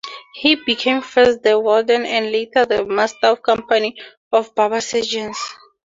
He 0.33 0.55
became 0.55 1.03
first 1.03 1.43
the 1.43 1.59
Warden 1.59 2.07
and 2.07 2.31
later 2.31 2.65
the 2.65 2.83
Master 2.83 3.27
of 3.27 3.37
the 3.37 3.43
Company 3.43 3.97
of 4.31 4.55
Barber-Surgeons. 4.55 5.37